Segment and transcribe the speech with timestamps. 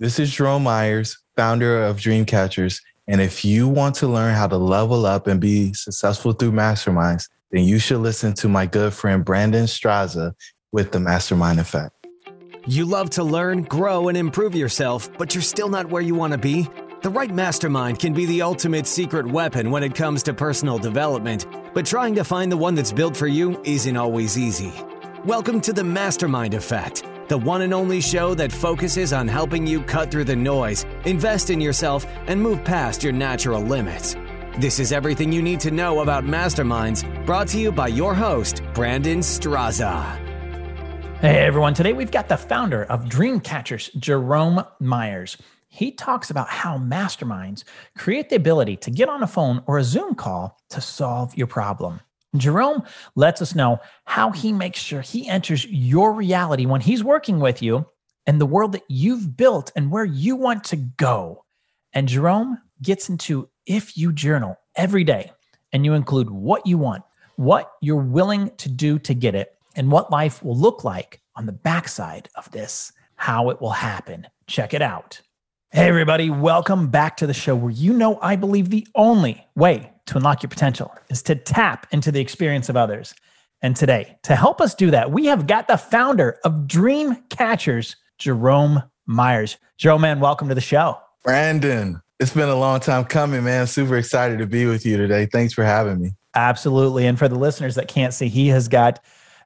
[0.00, 2.80] This is Jerome Myers, founder of Dream Catchers.
[3.08, 7.28] And if you want to learn how to level up and be successful through masterminds,
[7.50, 10.34] then you should listen to my good friend Brandon Straza
[10.70, 11.90] with the Mastermind Effect.
[12.64, 16.32] You love to learn, grow, and improve yourself, but you're still not where you want
[16.32, 16.68] to be?
[17.02, 21.46] The right mastermind can be the ultimate secret weapon when it comes to personal development,
[21.74, 24.72] but trying to find the one that's built for you isn't always easy.
[25.24, 29.82] Welcome to the Mastermind Effect the one and only show that focuses on helping you
[29.82, 34.16] cut through the noise, invest in yourself, and move past your natural limits.
[34.58, 38.62] This is everything you need to know about masterminds, brought to you by your host,
[38.74, 40.16] Brandon Straza.
[41.20, 45.36] Hey everyone, today we've got the founder of Dream Catchers, Jerome Myers.
[45.68, 47.64] He talks about how masterminds
[47.96, 51.46] create the ability to get on a phone or a Zoom call to solve your
[51.46, 52.00] problem.
[52.40, 52.82] Jerome
[53.14, 57.62] lets us know how he makes sure he enters your reality when he's working with
[57.62, 57.86] you
[58.26, 61.44] and the world that you've built and where you want to go.
[61.92, 65.32] And Jerome gets into if you journal every day
[65.72, 67.04] and you include what you want,
[67.36, 71.46] what you're willing to do to get it, and what life will look like on
[71.46, 74.26] the backside of this, how it will happen.
[74.46, 75.20] Check it out.
[75.70, 79.92] Hey, everybody, welcome back to the show where you know I believe the only way
[80.08, 83.14] to unlock your potential is to tap into the experience of others.
[83.62, 87.96] And today, to help us do that, we have got the founder of Dream Catchers,
[88.18, 89.56] Jerome Myers.
[89.76, 90.98] Jerome, man, welcome to the show.
[91.24, 93.66] Brandon, it's been a long time coming, man.
[93.66, 95.26] Super excited to be with you today.
[95.26, 96.12] Thanks for having me.
[96.34, 97.06] Absolutely.
[97.06, 99.00] And for the listeners that can't see, he has got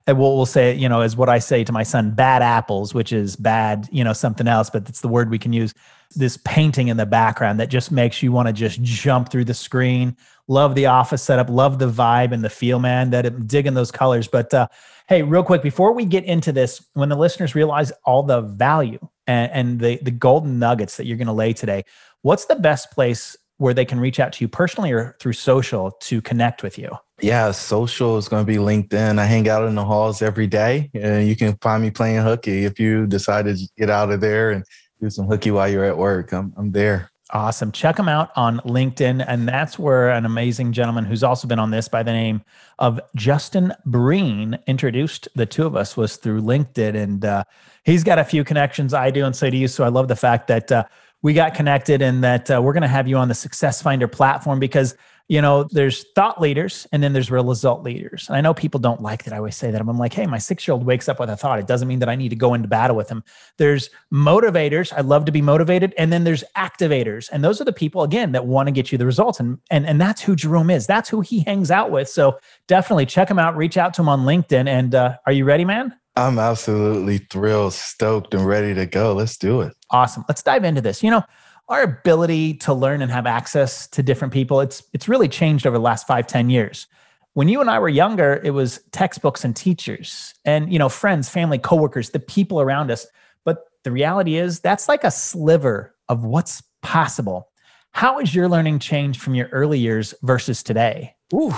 [0.06, 3.12] what we'll say, you know, is what I say to my son, bad apples, which
[3.12, 5.72] is bad, you know, something else, but it's the word we can use.
[6.16, 9.54] This painting in the background that just makes you want to just jump through the
[9.54, 10.16] screen,
[10.48, 11.48] Love the office setup.
[11.48, 13.10] Love the vibe and the feel, man.
[13.10, 14.26] That I'm digging those colors.
[14.28, 14.68] But uh,
[15.08, 18.98] hey, real quick before we get into this, when the listeners realize all the value
[19.26, 21.84] and, and the the golden nuggets that you're going to lay today,
[22.22, 25.92] what's the best place where they can reach out to you personally or through social
[26.00, 26.90] to connect with you?
[27.20, 29.20] Yeah, social is going to be LinkedIn.
[29.20, 32.64] I hang out in the halls every day, and you can find me playing hooky
[32.64, 34.64] if you decide to get out of there and
[35.00, 36.32] do some hooky while you're at work.
[36.32, 37.11] I'm I'm there.
[37.32, 37.72] Awesome.
[37.72, 39.24] Check him out on LinkedIn.
[39.26, 42.42] And that's where an amazing gentleman who's also been on this by the name
[42.78, 46.94] of Justin Breen introduced the two of us was through LinkedIn.
[46.94, 47.44] And uh,
[47.84, 49.66] he's got a few connections I do and say to you.
[49.66, 50.84] So I love the fact that uh,
[51.22, 54.08] we got connected and that uh, we're going to have you on the Success Finder
[54.08, 54.94] platform because
[55.28, 58.26] you know, there's thought leaders and then there's real result leaders.
[58.28, 59.32] And I know people don't like that.
[59.32, 59.80] I always say that.
[59.80, 61.58] I'm like, hey, my six year old wakes up with a thought.
[61.58, 63.24] It doesn't mean that I need to go into battle with him.
[63.56, 64.92] There's motivators.
[64.92, 65.94] I love to be motivated.
[65.96, 67.28] And then there's activators.
[67.32, 69.40] And those are the people, again, that want to get you the results.
[69.40, 70.86] And, and, and that's who Jerome is.
[70.86, 72.08] That's who he hangs out with.
[72.08, 74.68] So definitely check him out, reach out to him on LinkedIn.
[74.68, 75.94] And uh, are you ready, man?
[76.14, 79.14] I'm absolutely thrilled, stoked, and ready to go.
[79.14, 79.72] Let's do it.
[79.90, 80.24] Awesome.
[80.28, 81.02] Let's dive into this.
[81.02, 81.22] You know,
[81.68, 85.76] our ability to learn and have access to different people it's it's really changed over
[85.76, 86.86] the last five ten years
[87.34, 91.28] when you and i were younger it was textbooks and teachers and you know friends
[91.28, 93.06] family coworkers the people around us
[93.44, 97.48] but the reality is that's like a sliver of what's possible
[97.92, 101.54] how has your learning changed from your early years versus today Ooh.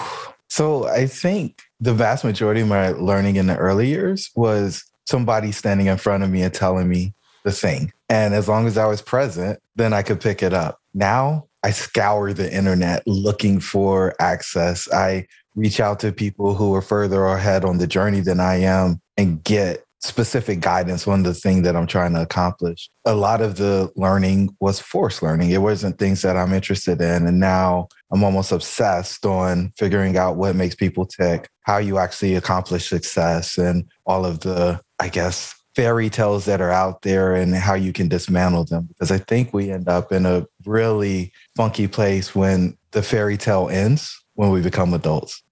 [0.48, 5.52] so i think the vast majority of my learning in the early years was somebody
[5.52, 7.92] standing in front of me and telling me the thing.
[8.08, 10.78] And as long as I was present, then I could pick it up.
[10.92, 14.90] Now I scour the internet looking for access.
[14.92, 19.00] I reach out to people who are further ahead on the journey than I am
[19.16, 22.90] and get specific guidance on the thing that I'm trying to accomplish.
[23.06, 25.50] A lot of the learning was forced learning.
[25.50, 27.26] It wasn't things that I'm interested in.
[27.26, 32.34] And now I'm almost obsessed on figuring out what makes people tick, how you actually
[32.34, 37.54] accomplish success, and all of the, I guess, fairy tales that are out there and
[37.54, 38.86] how you can dismantle them.
[38.86, 43.68] Because I think we end up in a really funky place when the fairy tale
[43.68, 45.42] ends when we become adults.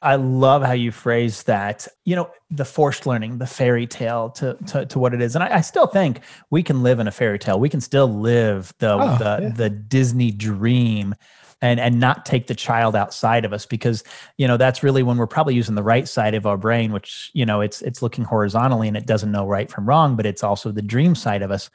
[0.00, 1.88] I love how you phrase that.
[2.04, 5.42] You know, the forced learning, the fairy tale to to, to what it is, and
[5.42, 7.58] I, I, still think we can live in a fairy tale.
[7.58, 9.48] We can still live the oh, the, yeah.
[9.48, 11.16] the Disney dream
[11.60, 14.04] and and not take the child outside of us because
[14.36, 17.30] you know that's really when we're probably using the right side of our brain which
[17.34, 20.44] you know it's it's looking horizontally and it doesn't know right from wrong but it's
[20.44, 21.70] also the dream side of us.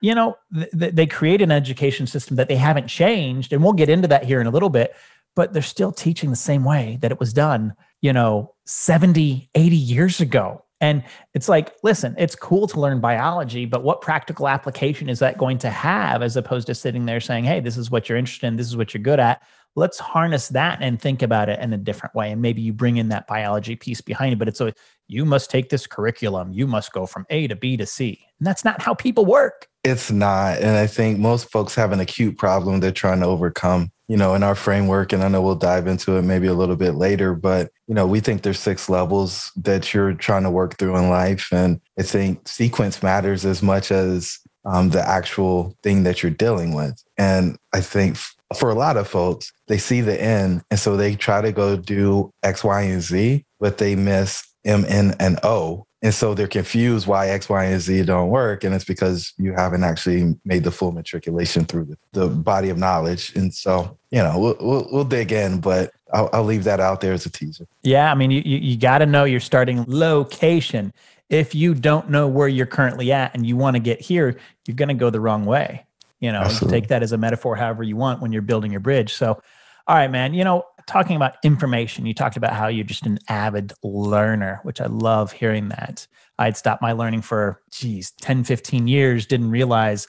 [0.00, 3.88] You know th- they create an education system that they haven't changed and we'll get
[3.88, 4.94] into that here in a little bit
[5.34, 9.76] but they're still teaching the same way that it was done you know 70 80
[9.76, 15.08] years ago And it's like, listen, it's cool to learn biology, but what practical application
[15.08, 18.08] is that going to have as opposed to sitting there saying, hey, this is what
[18.08, 19.40] you're interested in, this is what you're good at.
[19.76, 22.32] Let's harness that and think about it in a different way.
[22.32, 24.74] And maybe you bring in that biology piece behind it, but it's a
[25.06, 28.26] you must take this curriculum, you must go from A to B to C.
[28.40, 29.68] And that's not how people work.
[29.84, 30.58] It's not.
[30.58, 34.34] And I think most folks have an acute problem they're trying to overcome you know,
[34.34, 37.34] in our framework, and I know we'll dive into it maybe a little bit later,
[37.34, 41.08] but, you know, we think there's six levels that you're trying to work through in
[41.08, 41.48] life.
[41.50, 46.74] And I think sequence matters as much as um, the actual thing that you're dealing
[46.74, 47.02] with.
[47.16, 48.18] And I think
[48.54, 50.60] for a lot of folks, they see the end.
[50.70, 54.84] And so they try to go do X, Y, and Z, but they miss M,
[54.86, 58.64] N, and O and so they're confused why X, Y, and Z don't work.
[58.64, 62.76] And it's because you haven't actually made the full matriculation through the, the body of
[62.76, 63.34] knowledge.
[63.36, 67.00] And so, you know, we'll, we'll, we'll dig in, but I'll, I'll, leave that out
[67.00, 67.68] there as a teaser.
[67.82, 68.10] Yeah.
[68.10, 70.92] I mean, you, you, you got to know your starting location.
[71.30, 74.74] If you don't know where you're currently at and you want to get here, you're
[74.74, 75.86] going to go the wrong way.
[76.18, 79.14] You know, take that as a metaphor, however you want when you're building your bridge.
[79.14, 79.40] So,
[79.86, 83.18] all right, man, you know, talking about information, you talked about how you're just an
[83.28, 86.06] avid learner, which I love hearing that.
[86.38, 90.08] I'd stopped my learning for, geez, 10, 15 years, didn't realize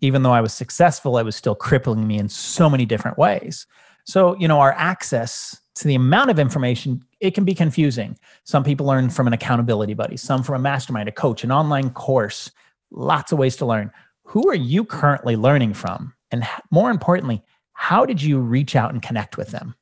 [0.00, 3.66] even though I was successful, it was still crippling me in so many different ways.
[4.04, 8.18] So, you know, our access to the amount of information, it can be confusing.
[8.44, 11.90] Some people learn from an accountability buddy, some from a mastermind, a coach, an online
[11.90, 12.50] course,
[12.90, 13.90] lots of ways to learn.
[14.24, 16.14] Who are you currently learning from?
[16.30, 17.42] And more importantly,
[17.72, 19.74] how did you reach out and connect with them?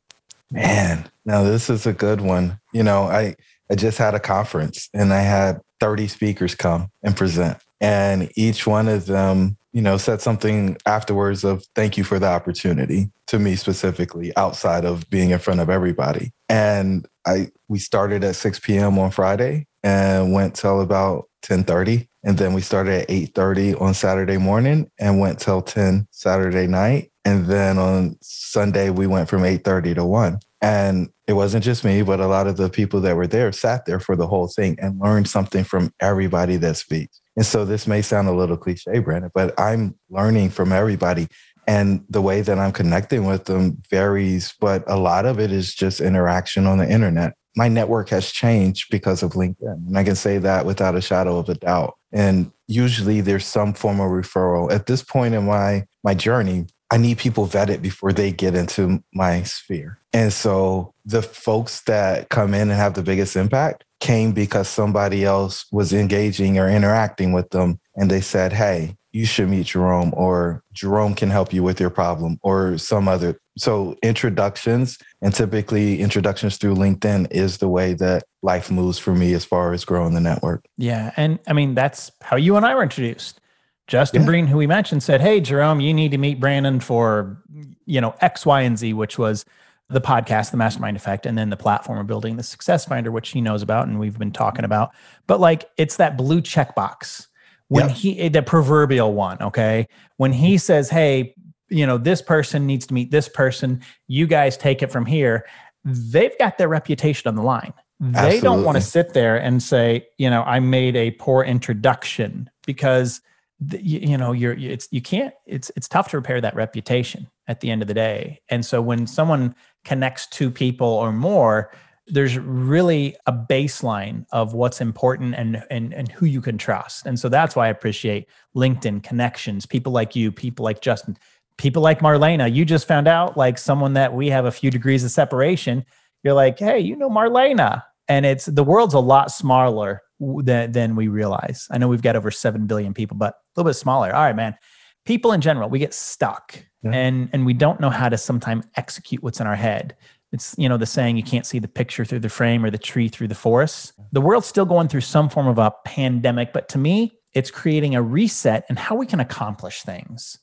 [0.52, 2.60] Man, now this is a good one.
[2.72, 3.34] You know, I
[3.70, 7.58] I just had a conference and I had 30 speakers come and present.
[7.80, 12.28] And each one of them, you know, said something afterwards of thank you for the
[12.28, 16.32] opportunity to me specifically, outside of being in front of everybody.
[16.50, 18.98] And I we started at 6 p.m.
[18.98, 22.08] on Friday and went till about 10:30.
[22.24, 27.10] And then we started at 8:30 on Saturday morning and went till 10 Saturday night.
[27.24, 30.38] And then on Sunday, we went from 8.30 to 1.
[30.60, 33.84] And it wasn't just me, but a lot of the people that were there sat
[33.84, 37.20] there for the whole thing and learned something from everybody that speaks.
[37.36, 41.28] And so this may sound a little cliche, Brandon, but I'm learning from everybody.
[41.66, 45.74] And the way that I'm connecting with them varies, but a lot of it is
[45.74, 47.34] just interaction on the internet.
[47.56, 49.86] My network has changed because of LinkedIn.
[49.86, 51.94] And I can say that without a shadow of a doubt.
[52.12, 54.72] And usually there's some form of referral.
[54.72, 59.02] At this point in my my journey, I need people vetted before they get into
[59.14, 59.98] my sphere.
[60.12, 65.24] And so the folks that come in and have the biggest impact came because somebody
[65.24, 67.80] else was engaging or interacting with them.
[67.96, 71.90] And they said, Hey, you should meet Jerome, or Jerome can help you with your
[71.90, 73.38] problem, or some other.
[73.58, 79.34] So, introductions and typically introductions through LinkedIn is the way that life moves for me
[79.34, 80.64] as far as growing the network.
[80.78, 81.12] Yeah.
[81.16, 83.38] And I mean, that's how you and I were introduced.
[83.86, 84.26] Justin yeah.
[84.26, 87.42] Breen, who we mentioned, said, Hey, Jerome, you need to meet Brandon for,
[87.86, 89.44] you know, X, Y, and Z, which was
[89.88, 93.30] the podcast, the mastermind effect, and then the platform of building the success finder, which
[93.30, 94.92] he knows about and we've been talking about.
[95.26, 97.26] But like it's that blue checkbox
[97.68, 99.88] when he eh, the proverbial one, okay?
[100.16, 101.34] When he says, Hey,
[101.68, 105.46] you know, this person needs to meet this person, you guys take it from here,
[105.84, 107.72] they've got their reputation on the line.
[108.00, 108.40] They Absolutely.
[108.40, 113.20] don't want to sit there and say, you know, I made a poor introduction because
[113.70, 117.60] you, you know you're it's you can't it's it's tough to repair that reputation at
[117.60, 118.40] the end of the day.
[118.48, 119.54] And so when someone
[119.84, 121.72] connects two people or more
[122.08, 127.06] there's really a baseline of what's important and and and who you can trust.
[127.06, 128.26] And so that's why i appreciate
[128.56, 131.16] linkedin connections people like you people like justin
[131.58, 132.52] people like marlena.
[132.52, 135.84] You just found out like someone that we have a few degrees of separation.
[136.24, 137.82] You're like hey you know marlena.
[138.08, 141.68] And it's the world's a lot smaller than, than we realize.
[141.70, 144.14] I know we've got over 7 billion people, but little bit smaller.
[144.14, 144.56] All right, man.
[145.04, 146.92] People in general, we get stuck yeah.
[146.92, 149.96] and, and we don't know how to sometimes execute what's in our head.
[150.30, 152.78] It's, you know, the saying, you can't see the picture through the frame or the
[152.78, 153.92] tree through the forest.
[154.12, 157.94] The world's still going through some form of a pandemic, but to me, it's creating
[157.94, 160.38] a reset and how we can accomplish things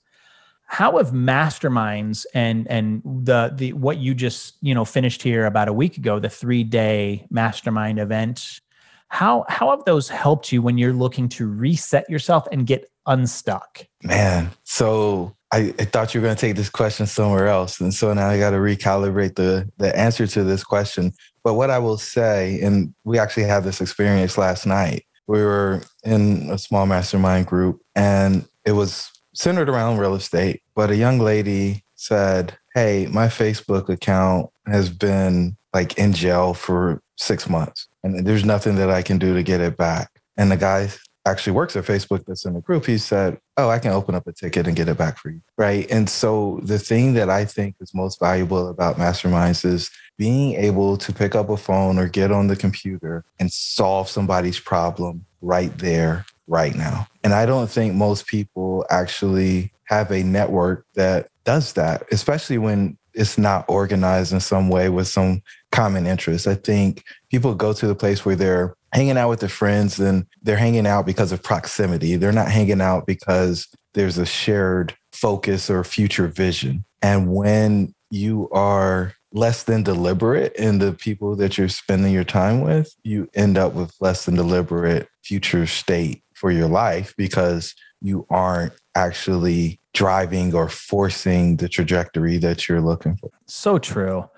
[0.71, 5.67] how have masterminds and and the the what you just you know finished here about
[5.67, 8.61] a week ago the three day mastermind event
[9.09, 13.85] how how have those helped you when you're looking to reset yourself and get unstuck?
[14.03, 17.93] Man, so I, I thought you were going to take this question somewhere else, and
[17.93, 21.11] so now I got to recalibrate the the answer to this question.
[21.43, 25.05] But what I will say, and we actually had this experience last night.
[25.27, 30.61] We were in a small mastermind group, and it was centered around real estate.
[30.75, 37.01] But a young lady said, "Hey, my Facebook account has been like in jail for
[37.17, 37.87] six months.
[38.03, 40.09] And there's nothing that I can do to get it back.
[40.37, 40.89] And the guy
[41.25, 42.85] actually works at Facebook that's in the group.
[42.85, 45.41] He said, Oh, I can open up a ticket and get it back for you.
[45.57, 45.89] Right.
[45.91, 50.97] And so the thing that I think is most valuable about masterminds is being able
[50.97, 55.77] to pick up a phone or get on the computer and solve somebody's problem right
[55.77, 57.07] there, right now.
[57.23, 62.97] And I don't think most people actually have a network that does that, especially when
[63.13, 65.41] it's not organized in some way with some
[65.71, 66.47] common interest.
[66.47, 70.25] I think people go to the place where they're hanging out with their friends and
[70.41, 72.15] they're hanging out because of proximity.
[72.15, 76.85] They're not hanging out because there's a shared focus or future vision.
[77.01, 82.61] And when you are less than deliberate in the people that you're spending your time
[82.61, 88.25] with, you end up with less than deliberate future state for your life because you
[88.29, 93.29] aren't actually driving or forcing the trajectory that you're looking for.
[93.47, 94.29] So true.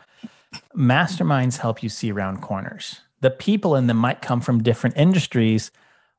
[0.75, 3.01] Masterminds help you see around corners.
[3.21, 5.71] The people in them might come from different industries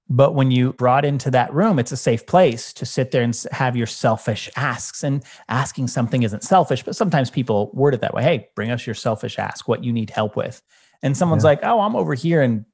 [0.08, 3.44] but when you brought into that room it's a safe place to sit there and
[3.50, 8.14] have your selfish asks and asking something isn't selfish but sometimes people word it that
[8.14, 10.62] way hey bring us your selfish ask what you need help with.
[11.02, 11.50] And someone's yeah.
[11.50, 12.66] like oh i'm over here in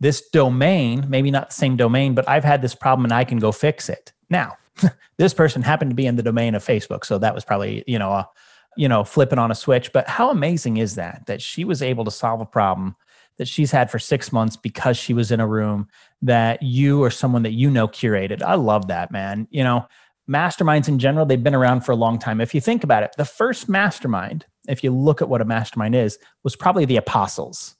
[0.00, 3.38] this domain maybe not the same domain but i've had this problem and i can
[3.38, 4.12] go fix it.
[4.28, 4.56] Now
[5.18, 7.98] this person happened to be in the domain of facebook so that was probably you
[7.98, 8.28] know a,
[8.80, 12.04] you know flipping on a switch but how amazing is that that she was able
[12.04, 12.96] to solve a problem
[13.40, 15.88] that she's had for six months because she was in a room
[16.20, 18.42] that you or someone that you know curated.
[18.42, 19.48] I love that, man.
[19.50, 19.86] You know,
[20.28, 22.42] masterminds in general, they've been around for a long time.
[22.42, 25.94] If you think about it, the first mastermind, if you look at what a mastermind
[25.94, 27.76] is, was probably the apostles.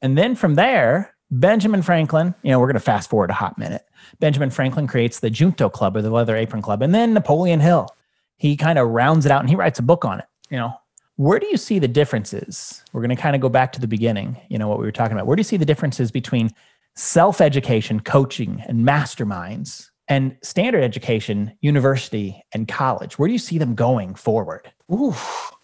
[0.00, 3.58] And then from there, Benjamin Franklin, you know, we're going to fast forward a hot
[3.58, 3.82] minute.
[4.18, 6.80] Benjamin Franklin creates the Junto Club or the Leather Apron Club.
[6.80, 7.88] And then Napoleon Hill,
[8.36, 10.26] he kind of rounds it out and he writes a book on it.
[10.50, 10.74] You know,
[11.16, 12.82] where do you see the differences?
[12.92, 14.92] We're going to kind of go back to the beginning, you know, what we were
[14.92, 15.26] talking about.
[15.26, 16.50] Where do you see the differences between
[16.94, 23.18] self education, coaching, and masterminds and standard education, university, and college?
[23.18, 24.70] Where do you see them going forward?
[24.92, 25.14] Ooh,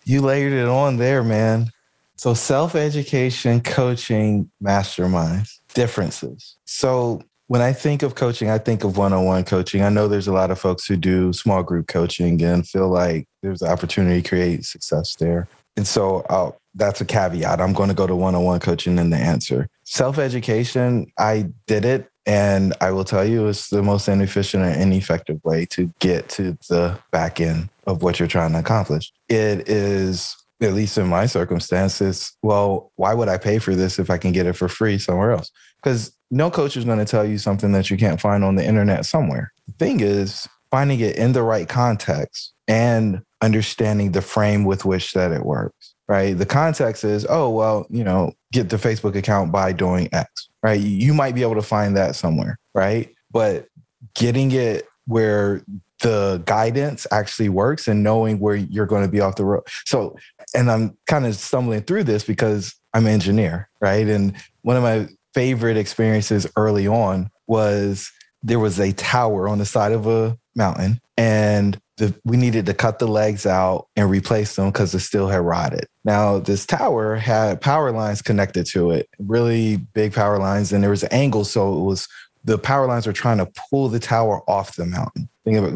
[0.05, 1.71] you layered it on there, man.
[2.17, 6.57] So, self education, coaching, masterminds, differences.
[6.65, 7.23] So,
[7.53, 9.83] when I think of coaching, I think of one on one coaching.
[9.83, 13.29] I know there's a lot of folks who do small group coaching and feel like
[13.43, 15.49] there's an opportunity to create success there.
[15.77, 17.61] And so I'll, that's a caveat.
[17.61, 19.69] I'm going to go to one on one coaching in the answer.
[19.85, 22.09] Self education, I did it.
[22.25, 26.57] And I will tell you, it's the most inefficient and ineffective way to get to
[26.71, 29.13] the back end of what you're trying to accomplish.
[29.29, 34.11] It is at least in my circumstances, well, why would I pay for this if
[34.11, 35.51] I can get it for free somewhere else?
[35.83, 38.67] Because no coach is going to tell you something that you can't find on the
[38.67, 39.53] internet somewhere.
[39.69, 45.13] The thing is, finding it in the right context and understanding the frame with which
[45.13, 46.37] that it works, right?
[46.37, 50.81] The context is, oh, well, you know, get the Facebook account by doing X, right?
[50.81, 53.15] You might be able to find that somewhere, right?
[53.31, 53.69] But
[54.15, 55.63] getting it where
[56.01, 59.65] the guidance actually works and knowing where you're going to be off the road.
[59.85, 60.17] So,
[60.55, 64.07] and I'm kind of stumbling through this because I'm an engineer, right?
[64.07, 68.11] And one of my favorite experiences early on was
[68.43, 72.75] there was a tower on the side of a mountain and the, we needed to
[72.75, 75.87] cut the legs out and replace them because the steel had rotted.
[76.05, 80.91] Now, this tower had power lines connected to it, really big power lines, and there
[80.91, 81.45] was an angle.
[81.45, 82.09] So it was
[82.45, 85.29] the power lines were trying to pull the tower off the mountain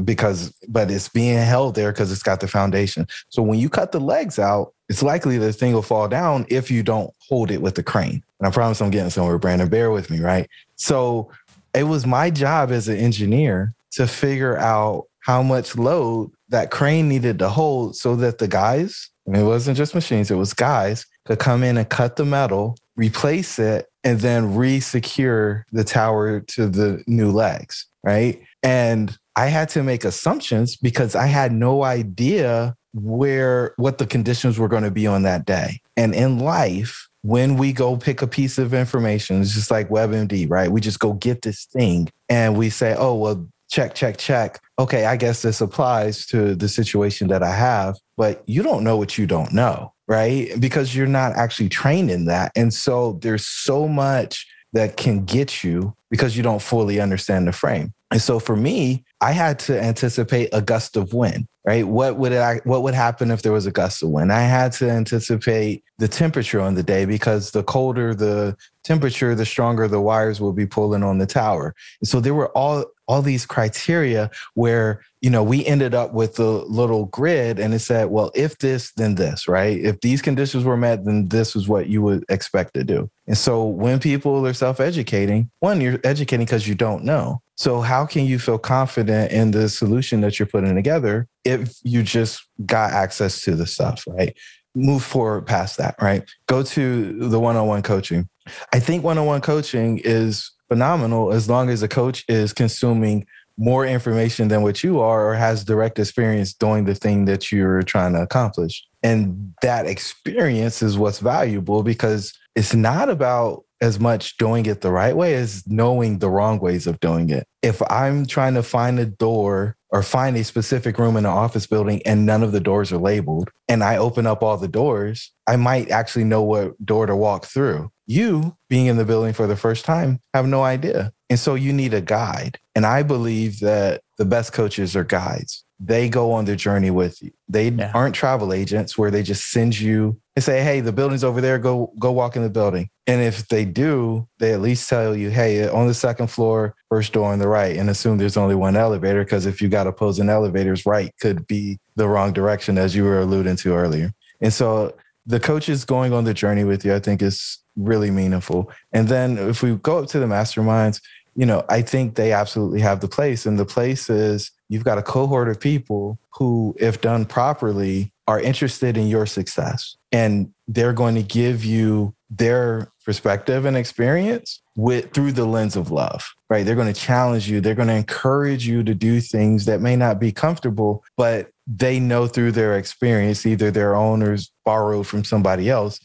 [0.05, 3.07] because, but it's being held there because it's got the foundation.
[3.29, 6.71] So when you cut the legs out, it's likely the thing will fall down if
[6.71, 8.25] you don't hold it with the crane.
[8.39, 9.69] And I promise I'm getting somewhere, Brandon.
[9.69, 10.49] Bear with me, right?
[10.77, 11.31] So
[11.75, 17.09] it was my job as an engineer to figure out how much load that crane
[17.09, 21.07] needed to hold so that the guys, and it wasn't just machines, it was guys,
[21.25, 26.69] could come in and cut the metal, replace it, and then re-secure the tower to
[26.69, 28.41] the new legs, right?
[28.63, 34.59] And I had to make assumptions because I had no idea where what the conditions
[34.59, 35.81] were going to be on that day.
[35.97, 40.49] And in life, when we go pick a piece of information, it's just like WebMD,
[40.49, 40.71] right?
[40.71, 44.61] We just go get this thing and we say, oh, well, check, check, check.
[44.79, 48.97] Okay, I guess this applies to the situation that I have, but you don't know
[48.97, 50.53] what you don't know, right?
[50.61, 52.53] Because you're not actually trained in that.
[52.55, 57.53] And so there's so much that can get you because you don't fully understand the
[57.53, 57.93] frame.
[58.13, 61.87] And so for me, I had to anticipate a gust of wind, right?
[61.87, 62.33] What would
[62.65, 64.33] what would happen if there was a gust of wind?
[64.33, 69.47] I had to anticipate the temperature on the day because the colder the temperature, the
[69.47, 71.75] stronger the wires will be pulling on the tower.
[72.01, 76.39] And so there were all all these criteria where you know we ended up with
[76.39, 80.65] a little grid and it said well if this then this right if these conditions
[80.65, 84.45] were met then this is what you would expect to do and so when people
[84.45, 89.33] are self-educating one you're educating because you don't know so how can you feel confident
[89.33, 94.05] in the solution that you're putting together if you just got access to the stuff
[94.07, 94.37] right?
[94.75, 96.23] Move forward past that right?
[96.49, 98.29] Go to the one-on-one coaching.
[98.73, 103.27] I think one-on-one coaching is phenomenal as long as the coach is consuming
[103.59, 107.83] more information than what you are or has direct experience doing the thing that you're
[107.83, 108.85] trying to accomplish.
[109.03, 114.91] And that experience is what's valuable because it's not about as much doing it the
[114.91, 117.47] right way as knowing the wrong ways of doing it.
[117.63, 121.67] If I'm trying to find a door or find a specific room in an office
[121.67, 125.31] building and none of the doors are labeled, and I open up all the doors,
[125.47, 127.91] I might actually know what door to walk through.
[128.07, 131.13] You, being in the building for the first time, have no idea.
[131.29, 132.59] And so you need a guide.
[132.77, 135.65] And I believe that the best coaches are guides.
[135.81, 137.31] They go on the journey with you.
[137.49, 137.91] They yeah.
[137.95, 141.59] aren't travel agents where they just send you and say, "Hey, the building's over there.
[141.59, 145.31] Go go walk in the building." And if they do, they at least tell you,
[145.31, 148.77] "Hey, on the second floor, first door on the right," and assume there's only one
[148.77, 153.05] elevator because if you got opposing elevators, right could be the wrong direction, as you
[153.05, 154.13] were alluding to earlier.
[154.43, 154.95] And so
[155.27, 158.71] the coaches going on the journey with you, I think, is really meaningful.
[158.93, 161.01] And then if we go up to the masterminds,
[161.37, 163.45] you know, I think they absolutely have the place.
[163.45, 168.41] And the place is you've got a cohort of people who, if done properly, are
[168.41, 169.97] interested in your success.
[170.11, 175.93] And they're going to give you their perspective and experience with through the lens of
[175.93, 179.65] love right they're going to challenge you they're going to encourage you to do things
[179.65, 185.07] that may not be comfortable but they know through their experience either their owners borrowed
[185.07, 186.01] from somebody else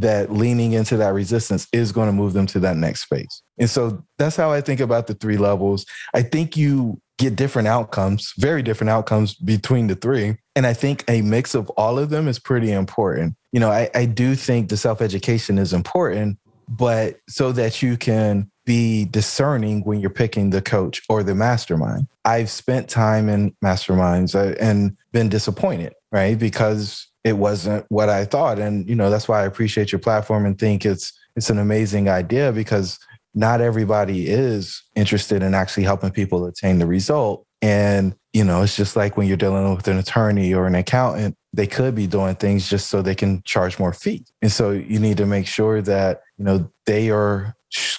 [0.00, 3.42] that leaning into that resistance is going to move them to that next space.
[3.58, 5.84] And so that's how I think about the three levels.
[6.14, 10.36] I think you get different outcomes, very different outcomes between the three.
[10.54, 13.34] And I think a mix of all of them is pretty important.
[13.50, 16.38] You know, I, I do think the self education is important,
[16.68, 22.06] but so that you can be discerning when you're picking the coach or the mastermind.
[22.24, 26.38] I've spent time in masterminds uh, and been disappointed, right?
[26.38, 28.58] Because it wasn't what I thought.
[28.58, 32.08] And, you know, that's why I appreciate your platform and think it's it's an amazing
[32.08, 32.98] idea because
[33.34, 37.46] not everybody is interested in actually helping people attain the result.
[37.62, 41.36] And, you know, it's just like when you're dealing with an attorney or an accountant,
[41.52, 44.32] they could be doing things just so they can charge more fees.
[44.42, 47.54] And so you need to make sure that, you know, they are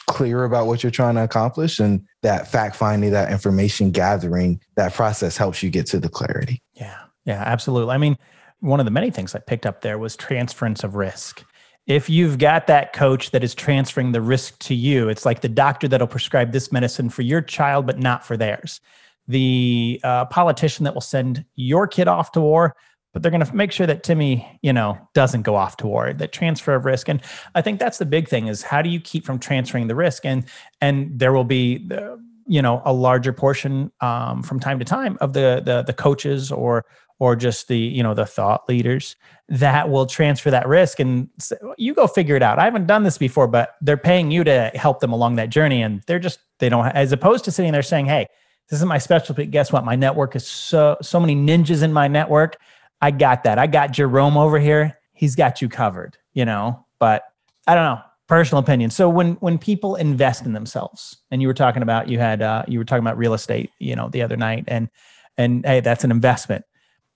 [0.07, 4.93] clear about what you're trying to accomplish and that fact finding, that information gathering, that
[4.93, 6.61] process helps you get to the clarity.
[6.73, 6.97] Yeah.
[7.25, 7.93] Yeah, absolutely.
[7.93, 8.17] I mean,
[8.59, 11.43] one of the many things I picked up there was transference of risk.
[11.87, 15.49] If you've got that coach that is transferring the risk to you, it's like the
[15.49, 18.79] doctor that'll prescribe this medicine for your child, but not for theirs.
[19.27, 22.75] The uh, politician that will send your kid off to war,
[23.13, 26.13] but they're going to make sure that Timmy, you know, doesn't go off to war.
[26.13, 27.21] That transfer of risk, and
[27.55, 30.25] I think that's the big thing: is how do you keep from transferring the risk?
[30.25, 30.45] And
[30.81, 35.17] and there will be the, you know a larger portion um, from time to time
[35.21, 36.83] of the the the coaches or
[37.19, 39.15] or just the you know the thought leaders
[39.47, 42.59] that will transfer that risk and say, you go figure it out.
[42.59, 45.81] I haven't done this before but they're paying you to help them along that journey
[45.81, 48.27] and they're just they don't as opposed to sitting there saying hey
[48.69, 49.85] this is my specialty guess what?
[49.85, 52.57] My network is so so many ninjas in my network.
[53.01, 53.59] I got that.
[53.59, 54.97] I got jerome over here.
[55.13, 56.85] He's got you covered you know?
[56.99, 57.23] But
[57.67, 61.53] i don't know personal opinion so when when people invest in themselves and you were
[61.53, 64.37] talking about you had uh, you were talking about real estate you know the other
[64.37, 64.87] night and
[65.37, 66.63] and hey that's an investment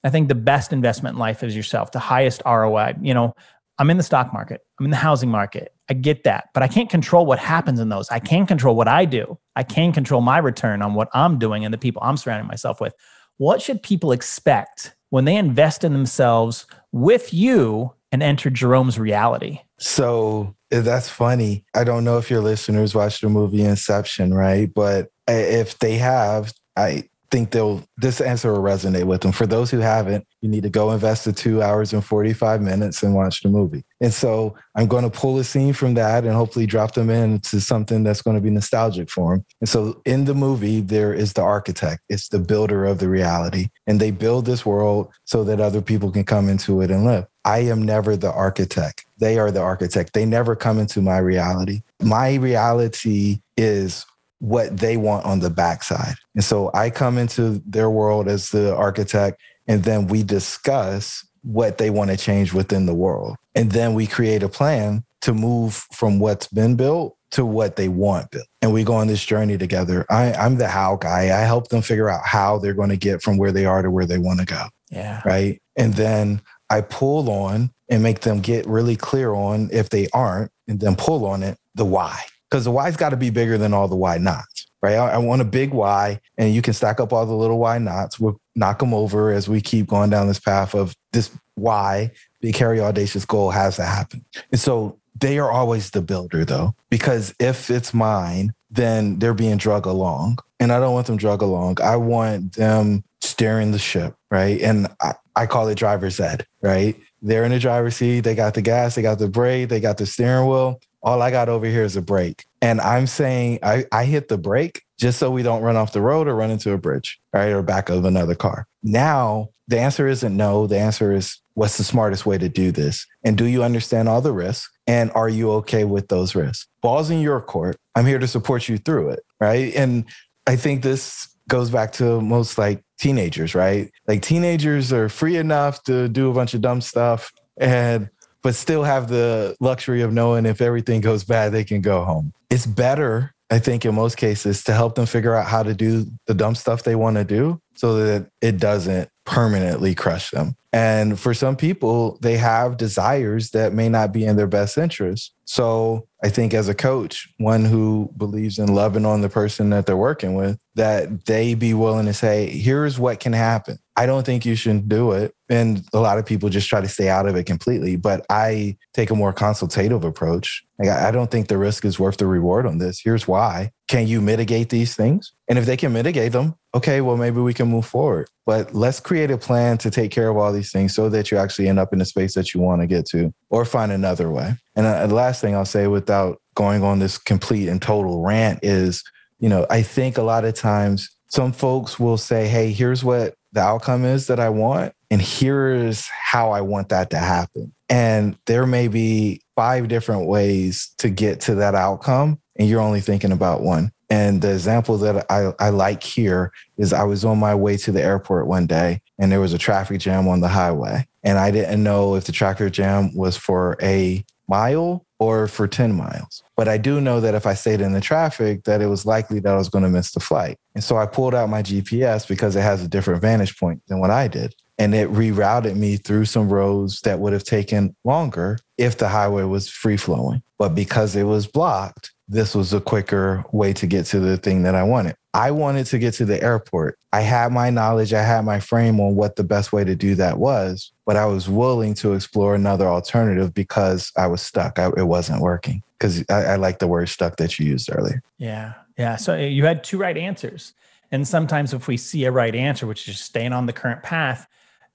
[0.04, 2.96] I think the best investment in life is yourself, the highest ROI.
[3.02, 3.36] You know,
[3.78, 5.74] I'm in the stock market, I'm in the housing market.
[5.90, 8.10] I get that, but I can't control what happens in those.
[8.10, 9.38] I can't control what I do.
[9.56, 12.80] I can't control my return on what I'm doing and the people I'm surrounding myself
[12.80, 12.94] with.
[13.38, 19.60] What should people expect when they invest in themselves with you and enter Jerome's reality?
[19.78, 21.66] So that's funny.
[21.76, 24.74] I don't know if your listeners watched the movie Inception, right?
[24.74, 29.32] But eh, if they have, I think they'll this answer will resonate with them.
[29.32, 33.02] For those who haven't, you need to go invest the two hours and 45 minutes
[33.02, 33.84] and watch the movie.
[34.02, 37.60] And so I'm going to pull a scene from that and hopefully drop them into
[37.60, 39.46] something that's going to be nostalgic for them.
[39.62, 43.70] And so in the movie, there is the architect, it's the builder of the reality.
[43.88, 47.26] And they build this world so that other people can come into it and live.
[47.46, 49.03] I am never the architect.
[49.18, 50.14] They are the architect.
[50.14, 51.82] They never come into my reality.
[52.02, 54.06] My reality is
[54.40, 56.16] what they want on the backside.
[56.36, 61.78] And so I come into their world as the architect, and then we discuss what
[61.78, 63.38] they want to change within the world.
[63.56, 67.88] And then we create a plan to move from what's been built to what they
[67.88, 68.46] want built.
[68.62, 70.06] And we go on this journey together.
[70.10, 71.36] I, I'm the how guy.
[71.36, 73.90] I help them figure out how they're going to get from where they are to
[73.90, 74.66] where they want to go.
[74.92, 75.22] Yeah.
[75.26, 75.60] Right.
[75.76, 80.52] And then I pull on and make them get really clear on if they aren't,
[80.68, 82.20] and then pull on it, the why.
[82.50, 84.96] Because the why's got to be bigger than all the why nots, right?
[84.96, 87.80] I, I, want a big why, and you can stack up all the little why
[87.80, 88.20] nots.
[88.20, 92.56] We'll knock them over as we keep going down this path of this why, big,
[92.56, 94.24] hairy, audacious goal has to happen.
[94.52, 99.58] And so they are always the builder, though, because if it's mine, then they're being
[99.58, 100.40] drug along.
[100.60, 101.82] And I don't want them drug along.
[101.82, 104.60] I want them steering the ship, right?
[104.62, 106.96] And I, I call it driver's ed, right?
[107.24, 108.22] They're in the driver's seat.
[108.22, 110.82] They got the gas, they got the brake, they got the steering wheel.
[111.02, 112.46] All I got over here is a brake.
[112.62, 116.02] And I'm saying I, I hit the brake just so we don't run off the
[116.02, 117.50] road or run into a bridge, right?
[117.52, 118.68] Or back of another car.
[118.84, 120.68] Now, the answer isn't no.
[120.68, 123.06] The answer is what's the smartest way to do this?
[123.24, 124.70] And do you understand all the risks?
[124.86, 126.68] And are you okay with those risks?
[126.82, 127.78] Ball's in your court.
[127.96, 129.74] I'm here to support you through it, right?
[129.76, 130.06] And
[130.46, 133.92] I think this goes back to most like teenagers, right?
[134.08, 138.10] Like teenagers are free enough to do a bunch of dumb stuff and
[138.42, 142.34] but still have the luxury of knowing if everything goes bad, they can go home.
[142.50, 146.06] It's better, I think, in most cases, to help them figure out how to do
[146.28, 150.56] the dumb stuff they want to do so that it doesn't permanently crush them.
[150.74, 155.34] And for some people, they have desires that may not be in their best interest.
[155.46, 159.86] So I think as a coach, one who believes in loving on the person that
[159.86, 163.78] they're working with, that they be willing to say, here's what can happen.
[163.96, 165.36] I don't think you should do it.
[165.54, 167.96] And a lot of people just try to stay out of it completely.
[167.96, 170.64] But I take a more consultative approach.
[170.80, 173.00] Like, I don't think the risk is worth the reward on this.
[173.00, 173.72] Here's why.
[173.88, 175.32] Can you mitigate these things?
[175.48, 178.30] And if they can mitigate them, okay, well, maybe we can move forward.
[178.48, 181.38] But let's create a plan to take care of all these things so that you
[181.38, 184.32] actually end up in the space that you want to get to or find another
[184.32, 184.56] way.
[184.76, 188.60] And uh, the last thing I'll say without going on this complete and total rant
[188.64, 189.04] is,
[189.40, 193.36] you know, I think a lot of times some folks will say, hey, here's what
[193.54, 197.74] the outcome is that I want, and here's how I want that to happen.
[197.90, 203.02] And there may be five different ways to get to that outcome, and you're only
[203.02, 203.92] thinking about one.
[204.10, 207.92] And the example that I, I like here is I was on my way to
[207.92, 211.08] the airport one day and there was a traffic jam on the highway.
[211.24, 215.96] And I didn't know if the traffic jam was for a mile or for 10
[215.96, 216.44] miles.
[216.56, 219.40] But I do know that if I stayed in the traffic, that it was likely
[219.40, 220.58] that I was going to miss the flight.
[220.76, 224.00] And so I pulled out my GPS because it has a different vantage point than
[224.00, 224.54] what I did.
[224.78, 229.44] And it rerouted me through some roads that would have taken longer if the highway
[229.44, 230.42] was free flowing.
[230.58, 234.64] But because it was blocked, this was a quicker way to get to the thing
[234.64, 235.16] that I wanted.
[235.34, 236.98] I wanted to get to the airport.
[237.12, 240.16] I had my knowledge, I had my frame on what the best way to do
[240.16, 244.80] that was, but I was willing to explore another alternative because I was stuck.
[244.80, 245.82] I, it wasn't working.
[245.98, 248.22] Because I, I like the word stuck that you used earlier.
[248.38, 248.74] Yeah.
[248.98, 249.16] Yeah.
[249.16, 250.74] So eh, you had two right answers.
[251.12, 254.48] And sometimes if we see a right answer, which is staying on the current path,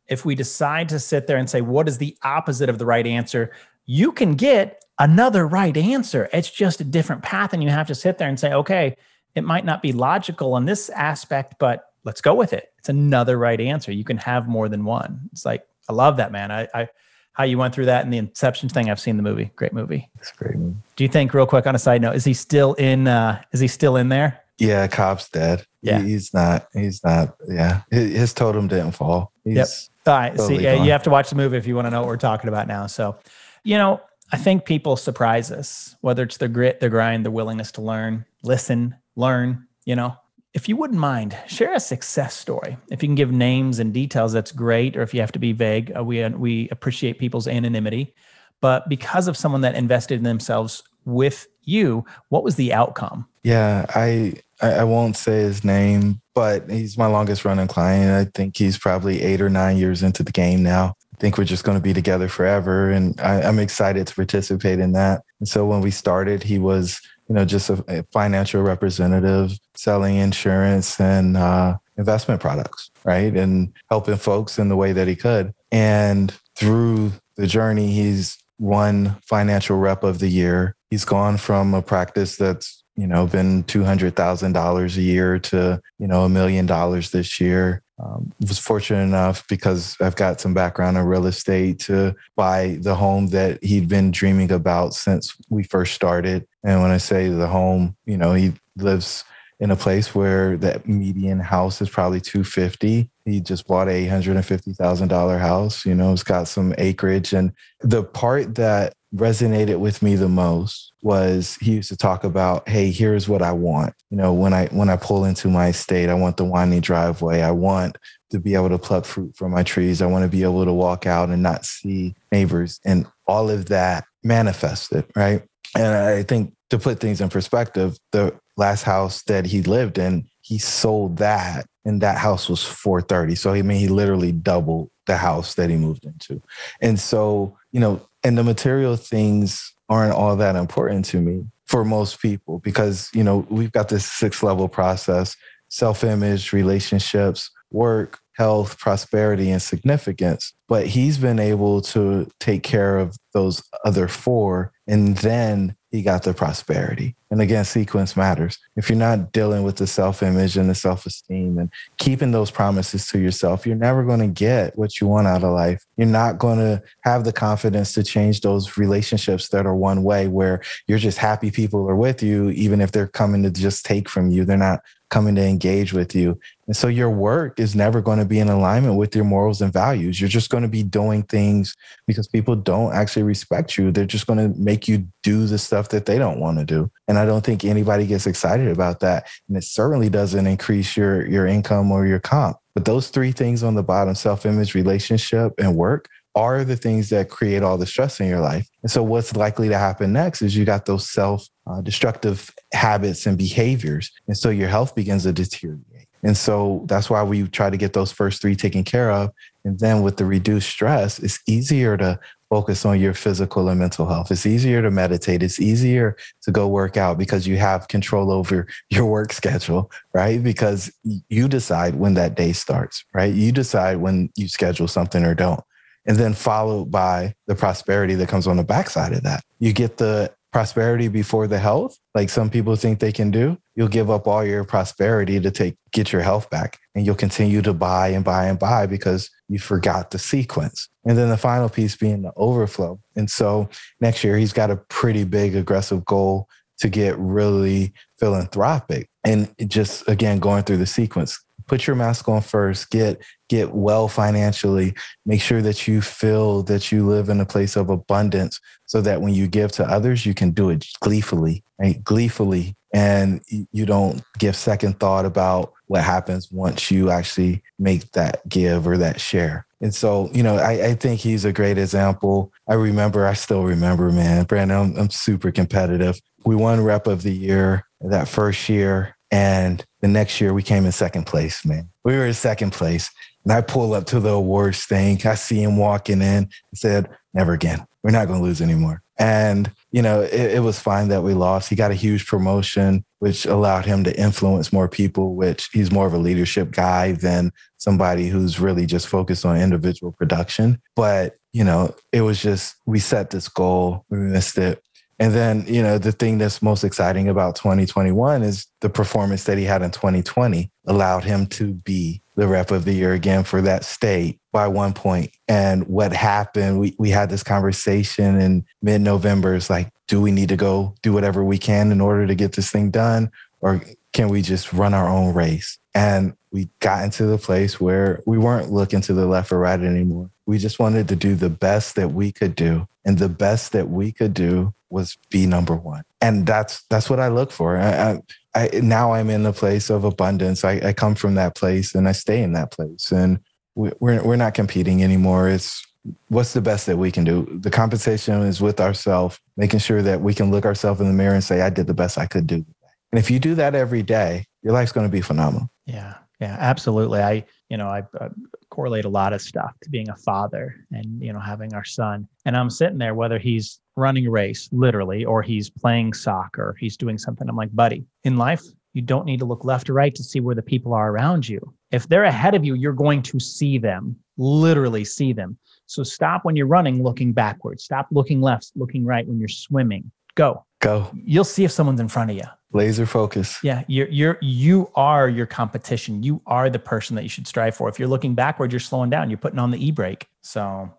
[0.07, 3.07] if we decide to sit there and say, what is the opposite of the right
[3.07, 3.53] answer?
[3.87, 6.29] You can get another right answer.
[6.33, 7.53] It's just a different path.
[7.53, 8.97] And you have to sit there and say, okay,
[9.35, 12.73] it might not be logical on this aspect, but let's go with it.
[12.79, 13.93] It's another right answer.
[13.93, 15.29] You can have more than one.
[15.33, 16.51] It's like, I love that, man.
[16.51, 16.89] I, I
[17.33, 18.91] how you went through that and the Inception thing.
[18.91, 19.53] I've seen the movie.
[19.55, 20.11] Great movie.
[20.19, 20.75] It's great movie.
[20.97, 23.07] Do you think, real quick on a side note, is he still in?
[23.07, 24.41] uh Is he still in there?
[24.59, 25.65] Yeah, Cobb's dead.
[25.81, 26.67] Yeah, he, he's not.
[26.75, 27.37] He's not.
[27.49, 29.33] Yeah, his, his totem didn't fall.
[29.45, 29.69] He's yep.
[30.09, 30.31] All right.
[30.35, 32.09] Totally See, yeah, you have to watch the movie if you want to know what
[32.09, 32.89] we're talking about now.
[32.89, 33.17] So,
[33.63, 37.73] you know, I think people surprise us, whether it's the grit, the grind, the willingness
[37.73, 40.17] to learn, listen, learn, you know.
[40.55, 42.77] If you wouldn't mind, share a success story.
[42.91, 44.97] If you can give names and details, that's great.
[44.97, 48.15] Or if you have to be vague, uh, we, uh, we appreciate people's anonymity.
[48.61, 53.27] But because of someone that invested in themselves with you, what was the outcome?
[53.45, 58.11] Yeah, I I won't say his name, but he's my longest running client.
[58.11, 61.65] I think he's probably eight or nine years into the game now think we're just
[61.65, 62.91] going to be together forever.
[62.91, 65.23] And I, am excited to participate in that.
[65.41, 70.17] And so when we started, he was, you know, just a, a financial representative selling
[70.17, 73.35] insurance and uh, investment products, right?
[73.35, 75.53] And helping folks in the way that he could.
[75.71, 80.75] And through the journey, he's won financial rep of the year.
[80.91, 86.25] He's gone from a practice that's you know been $200,000 a year to you know
[86.25, 91.05] a million dollars this year um, was fortunate enough because I've got some background in
[91.05, 96.47] real estate to buy the home that he'd been dreaming about since we first started.
[96.65, 99.25] And when I say the home, you know, he lives
[99.61, 105.41] in a place where the median house is probably 250 he just bought a $150,000
[105.41, 107.33] house you know it's got some acreage.
[107.33, 112.69] And the part that resonated with me the most was he used to talk about
[112.69, 113.95] hey here's what i want.
[114.11, 117.43] You know when i when i pull into my estate i want the winding driveway.
[117.43, 117.97] I want
[118.31, 120.03] to be able to pluck fruit from my trees.
[120.03, 122.79] I want to be able to walk out and not see neighbors.
[122.85, 125.43] And all of that manifested right?
[125.75, 130.29] And i think to put things in perspective the last house that he lived in
[130.43, 135.17] he sold that and that house was 430 so i mean he literally doubled the
[135.17, 136.41] house that he moved into.
[136.81, 141.85] And so you know and the material things aren't all that important to me for
[141.85, 145.37] most people because you know we've got this six level process
[145.71, 150.55] self-image relationships work health prosperity and significance.
[150.69, 156.23] But he's been able to take care of those other four and then he got
[156.23, 157.17] the prosperity.
[157.31, 158.59] And again, sequence matters.
[158.77, 162.51] If you're not dealing with the self image and the self esteem and keeping those
[162.51, 165.85] promises to yourself, you're never going to get what you want out of life.
[165.97, 170.29] You're not going to have the confidence to change those relationships that are one way
[170.29, 174.09] where you're just happy people are with you, even if they're coming to just take
[174.09, 174.45] from you.
[174.45, 176.39] They're not coming to engage with you.
[176.67, 179.73] And so your work is never going to be in alignment with your morals and
[179.73, 180.21] values.
[180.21, 181.75] You're just going to be doing things
[182.07, 183.91] because people don't actually respect you.
[183.91, 186.91] They're just going to make you do the stuff that they don't want to do.
[187.07, 189.27] And I don't think anybody gets excited about that.
[189.49, 192.59] And it certainly doesn't increase your your income or your comp.
[192.75, 197.29] But those three things on the bottom, self-image, relationship, and work, are the things that
[197.29, 198.69] create all the stress in your life.
[198.83, 203.27] And so, what's likely to happen next is you got those self uh, destructive habits
[203.27, 204.13] and behaviors.
[204.29, 206.07] And so, your health begins to deteriorate.
[206.23, 209.31] And so, that's why we try to get those first three taken care of.
[209.65, 214.07] And then, with the reduced stress, it's easier to focus on your physical and mental
[214.07, 214.31] health.
[214.31, 215.43] It's easier to meditate.
[215.43, 220.43] It's easier to go work out because you have control over your work schedule, right?
[220.43, 220.91] Because
[221.29, 223.33] you decide when that day starts, right?
[223.33, 225.63] You decide when you schedule something or don't
[226.09, 229.45] and then followed by the prosperity that comes on the backside of that.
[229.61, 233.59] You get the prosperity before the health, like some people think they can do.
[233.77, 237.63] You'll give up all your prosperity to take get your health back, and you'll continue
[237.63, 240.89] to buy and buy and buy because you forgot the sequence.
[241.05, 243.01] And then the final piece being the overflow.
[243.17, 243.69] And so
[244.01, 250.09] next year he's got a pretty big aggressive goal to get really philanthropic and just
[250.09, 254.95] again going through the sequence put your mask on first get get well financially
[255.27, 259.21] make sure that you feel that you live in a place of abundance so that
[259.21, 264.23] when you give to others you can do it gleefully right gleefully and you don't
[264.39, 269.67] give second thought about what happens once you actually make that give or that share
[269.81, 272.53] and so, you know, I, I, think he's a great example.
[272.69, 276.21] I remember, I still remember, man, Brandon, I'm, I'm super competitive.
[276.45, 279.17] We won rep of the year that first year.
[279.31, 281.91] And the next year we came in second place, man.
[282.05, 283.11] We were in second place.
[283.45, 285.25] And I pull up to the awards thing.
[285.27, 287.87] I see him walking in and said, never again.
[288.03, 289.03] We're not going to lose anymore.
[289.19, 291.69] And, you know, it, it, was fine that we lost.
[291.69, 296.07] He got a huge promotion, which allowed him to influence more people, which he's more
[296.07, 300.81] of a leadership guy than somebody who's really just focused on individual production.
[300.95, 304.81] But, you know, it was just, we set this goal, we missed it.
[305.19, 309.59] And then, you know, the thing that's most exciting about 2021 is the performance that
[309.59, 313.61] he had in 2020 allowed him to be the rep of the year again for
[313.63, 315.33] that state by one point.
[315.49, 319.57] And what happened, we, we had this conversation in mid November.
[319.57, 322.53] It's like, do we need to go do whatever we can in order to get
[322.53, 323.31] this thing done?
[323.61, 325.79] Or can we just run our own race?
[325.95, 329.81] And we got into the place where we weren't looking to the left or right
[329.81, 330.31] anymore.
[330.49, 332.89] We just wanted to do the best that we could do.
[333.05, 336.05] And the best that we could do was be number one.
[336.23, 337.77] And that's that's what I look for.
[337.77, 338.23] I, I,
[338.55, 340.65] I now I'm in the place of abundance.
[340.65, 343.13] I, I come from that place and I stay in that place.
[343.13, 343.41] And
[343.75, 345.51] we, we're we're not competing anymore.
[345.51, 345.87] It's
[346.29, 347.47] what's the best that we can do.
[347.61, 351.35] The competition is with ourselves, making sure that we can look ourselves in the mirror
[351.35, 352.65] and say, I did the best I could do.
[353.13, 355.69] And if you do that every day, your life's going to be phenomenal.
[355.85, 356.15] Yeah.
[356.41, 357.21] Yeah, absolutely.
[357.21, 358.29] I, you know, I, I,
[358.71, 362.29] correlate a lot of stuff to being a father and, you know, having our son.
[362.45, 366.97] And I'm sitting there, whether he's running a race, literally, or he's playing soccer, he's
[366.97, 367.49] doing something.
[367.49, 370.39] I'm like, buddy, in life, you don't need to look left or right to see
[370.39, 371.75] where the people are around you.
[371.91, 375.59] If they're ahead of you, you're going to see them, literally see them.
[375.87, 377.85] So stop when you're running looking backwards.
[377.85, 380.11] Stop looking left, looking right when you're swimming.
[380.37, 380.65] Go.
[380.81, 381.11] Go.
[381.15, 385.27] You'll see if someone's in front of you laser focus yeah you're you're you are
[385.27, 388.71] your competition you are the person that you should strive for if you're looking backward
[388.71, 390.91] you're slowing down you're putting on the e-brake so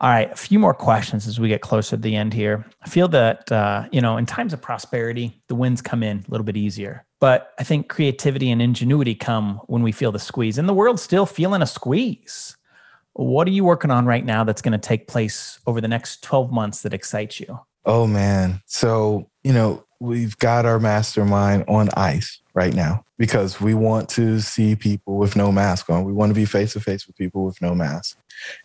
[0.00, 2.64] All right, a few more questions as we get closer to the end here.
[2.80, 6.30] I feel that uh, you know, in times of prosperity, the wins come in a
[6.30, 7.04] little bit easier.
[7.20, 11.02] But I think creativity and ingenuity come when we feel the squeeze, and the world's
[11.02, 12.56] still feeling a squeeze.
[13.12, 16.22] What are you working on right now that's going to take place over the next
[16.22, 17.60] 12 months that excites you?
[17.84, 18.60] Oh man.
[18.66, 24.40] So, you know, we've got our mastermind on ice right now because we want to
[24.40, 26.04] see people with no mask on.
[26.04, 28.18] We want to be face to face with people with no mask.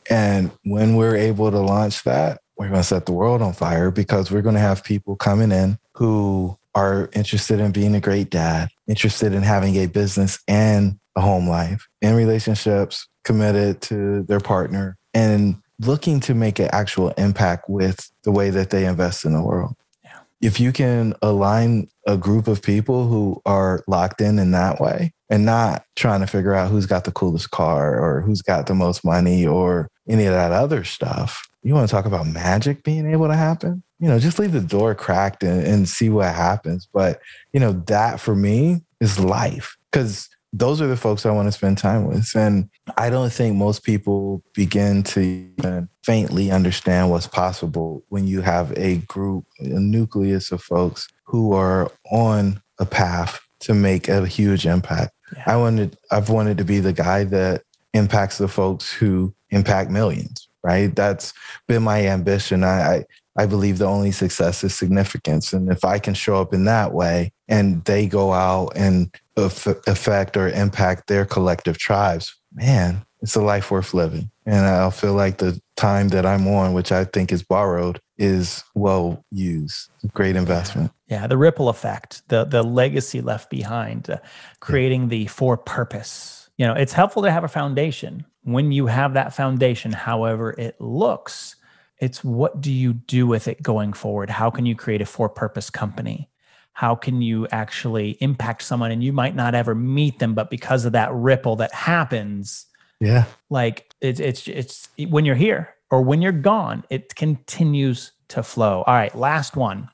[0.09, 3.91] And when we're able to launch that, we're going to set the world on fire
[3.91, 8.29] because we're going to have people coming in who are interested in being a great
[8.29, 14.39] dad, interested in having a business and a home life, in relationships, committed to their
[14.39, 19.33] partner, and looking to make an actual impact with the way that they invest in
[19.33, 19.75] the world.
[20.03, 20.19] Yeah.
[20.41, 25.13] If you can align a group of people who are locked in in that way
[25.29, 28.75] and not trying to figure out who's got the coolest car or who's got the
[28.75, 33.09] most money or any of that other stuff, you want to talk about magic being
[33.11, 33.81] able to happen?
[33.99, 36.87] You know, just leave the door cracked and, and see what happens.
[36.93, 37.19] But,
[37.53, 41.51] you know, that for me is life because those are the folks I want to
[41.51, 42.33] spend time with.
[42.35, 48.71] And I don't think most people begin to faintly understand what's possible when you have
[48.77, 54.65] a group, a nucleus of folks who are on a path to make a huge
[54.65, 55.11] impact.
[55.35, 55.43] Yeah.
[55.47, 57.63] I wanted, I've wanted to be the guy that
[57.93, 60.95] impacts the folks who impact millions, right?
[60.95, 61.33] That's
[61.67, 62.63] been my ambition.
[62.63, 63.05] I, I,
[63.37, 65.53] I believe the only success is significance.
[65.53, 70.37] And if I can show up in that way and they go out and affect
[70.37, 74.29] or impact their collective tribes, man, it's a life worth living.
[74.45, 78.63] And I feel like the time that I'm on, which I think is borrowed, is
[78.75, 79.89] well used.
[80.13, 80.91] Great investment.
[81.07, 84.17] Yeah, the ripple effect, the the legacy left behind, uh,
[84.59, 85.07] creating yeah.
[85.07, 86.49] the for purpose.
[86.57, 88.25] You know, it's helpful to have a foundation.
[88.43, 91.54] When you have that foundation, however it looks,
[91.99, 94.29] it's what do you do with it going forward?
[94.29, 96.29] How can you create a for purpose company?
[96.75, 100.85] how can you actually impact someone and you might not ever meet them but because
[100.85, 102.67] of that ripple that happens
[102.99, 108.43] yeah like it's it's it's when you're here or when you're gone it continues to
[108.43, 109.89] flow all right last one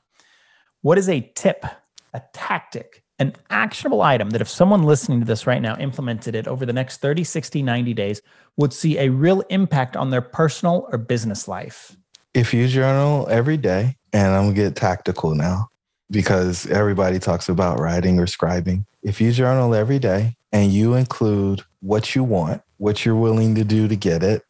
[0.82, 1.64] what is a tip
[2.12, 6.48] a tactic an actionable item that if someone listening to this right now implemented it
[6.48, 8.22] over the next 30 60 90 days
[8.56, 11.96] would see a real impact on their personal or business life
[12.34, 15.68] if you journal every day and i'm gonna get tactical now
[16.12, 18.84] because everybody talks about writing or scribing.
[19.02, 23.64] If you journal every day and you include what you want, what you're willing to
[23.64, 24.42] do to get it,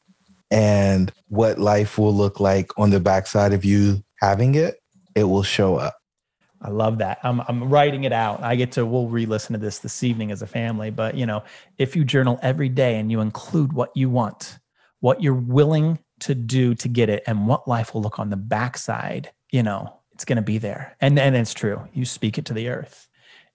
[0.51, 4.83] and what life will look like on the backside of you having it,
[5.15, 5.97] it will show up.
[6.63, 7.19] I love that.
[7.23, 8.43] I'm, I'm writing it out.
[8.43, 10.91] I get to, we'll re listen to this this evening as a family.
[10.91, 11.43] But, you know,
[11.77, 14.59] if you journal every day and you include what you want,
[15.01, 18.37] what you're willing to do to get it, and what life will look on the
[18.37, 20.97] backside, you know, it's going to be there.
[21.01, 21.89] And and it's true.
[21.93, 23.09] You speak it to the earth.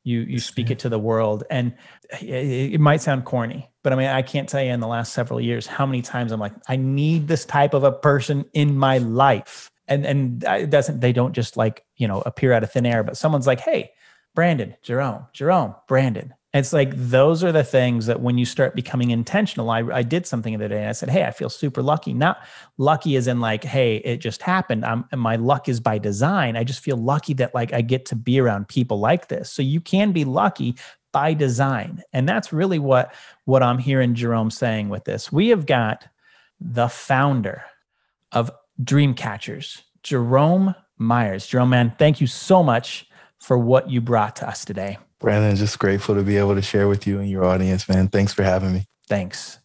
[0.04, 1.76] You you speak it to the world and
[2.22, 5.12] it, it might sound corny, but I mean I can't tell you in the last
[5.12, 8.78] several years how many times I'm like I need this type of a person in
[8.78, 9.70] my life.
[9.88, 13.04] And and it doesn't they don't just like, you know, appear out of thin air,
[13.04, 13.92] but someone's like, "Hey,
[14.36, 19.12] Brandon, Jerome, Jerome, Brandon, it's like those are the things that when you start becoming
[19.12, 21.82] intentional, I, I did something the other day and I said, Hey, I feel super
[21.82, 22.14] lucky.
[22.14, 22.40] Not
[22.78, 24.86] lucky as in like, hey, it just happened.
[24.86, 26.56] I'm and my luck is by design.
[26.56, 29.52] I just feel lucky that like I get to be around people like this.
[29.52, 30.76] So you can be lucky
[31.12, 32.02] by design.
[32.14, 33.14] And that's really what
[33.46, 35.32] what I'm hearing Jerome saying with this.
[35.32, 36.06] We have got
[36.60, 37.64] the founder
[38.32, 38.50] of
[38.84, 41.48] Dream Catchers, Jerome Myers.
[41.48, 43.08] Jerome, man, thank you so much
[43.40, 44.98] for what you brought to us today.
[45.20, 48.08] Brandon, just grateful to be able to share with you and your audience, man.
[48.08, 48.86] Thanks for having me.
[49.08, 49.60] Thanks.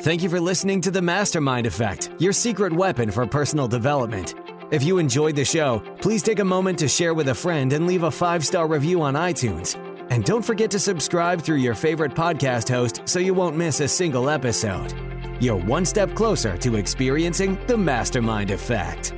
[0.00, 4.34] Thank you for listening to The Mastermind Effect, your secret weapon for personal development.
[4.70, 7.86] If you enjoyed the show, please take a moment to share with a friend and
[7.86, 9.76] leave a five star review on iTunes.
[10.10, 13.88] And don't forget to subscribe through your favorite podcast host so you won't miss a
[13.88, 15.09] single episode.
[15.40, 19.14] You're one step closer to experiencing the Mastermind Effect.